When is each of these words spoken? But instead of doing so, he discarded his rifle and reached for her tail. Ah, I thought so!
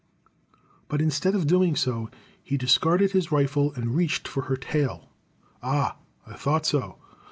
But 0.87 0.99
instead 0.99 1.35
of 1.35 1.45
doing 1.45 1.75
so, 1.75 2.09
he 2.41 2.57
discarded 2.57 3.11
his 3.11 3.31
rifle 3.31 3.71
and 3.73 3.93
reached 3.93 4.27
for 4.27 4.45
her 4.49 4.57
tail. 4.57 5.09
Ah, 5.61 5.97
I 6.25 6.33
thought 6.33 6.65
so! 6.65 6.97